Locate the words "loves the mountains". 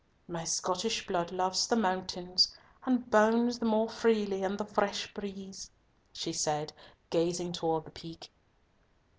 1.31-2.51